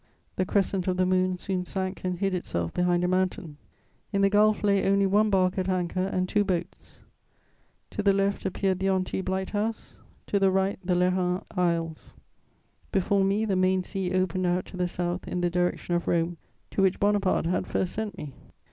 The 0.35 0.47
crescent 0.47 0.87
of 0.87 0.97
the 0.97 1.05
moon 1.05 1.37
soon 1.37 1.63
sank 1.63 2.03
and 2.03 2.17
hid 2.17 2.33
itself 2.33 2.73
behind 2.73 3.03
a 3.03 3.07
mountain. 3.07 3.57
In 4.11 4.21
the 4.23 4.31
gulf 4.31 4.63
lay 4.63 4.83
only 4.89 5.05
one 5.05 5.29
bark 5.29 5.59
at 5.59 5.69
anchor, 5.69 6.07
and 6.07 6.27
two 6.27 6.43
boats: 6.43 7.01
to 7.91 8.01
the 8.01 8.11
left 8.11 8.43
appeared 8.43 8.79
the 8.79 8.87
Antibes 8.87 9.29
light 9.29 9.51
house, 9.51 9.99
to 10.25 10.39
the 10.39 10.49
right 10.49 10.79
the 10.83 10.95
Lérins 10.95 11.45
Isles; 11.55 12.15
before 12.91 13.23
me, 13.23 13.45
the 13.45 13.55
main 13.55 13.83
sea 13.83 14.11
opened 14.15 14.47
out 14.47 14.65
to 14.65 14.75
the 14.77 14.87
South 14.87 15.27
in 15.27 15.41
the 15.41 15.51
direction 15.51 15.93
of 15.93 16.07
Rome, 16.07 16.37
to 16.71 16.81
which 16.81 16.99
Bonaparte 16.99 17.45
had 17.45 17.67
first 17.67 17.93
sent 17.93 18.17
me. 18.17 18.33